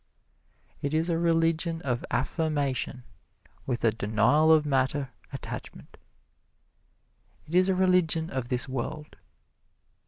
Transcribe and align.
It 0.81 0.95
is 0.95 1.11
a 1.11 1.17
religion 1.19 1.79
of 1.83 2.03
affirmation 2.09 3.03
with 3.67 3.83
a 3.83 3.91
denial 3.91 4.51
of 4.51 4.65
matter 4.65 5.11
attachment. 5.31 5.95
It 7.45 7.53
is 7.53 7.69
a 7.69 7.75
religion 7.75 8.31
of 8.31 8.49
this 8.49 8.67
world. 8.67 9.17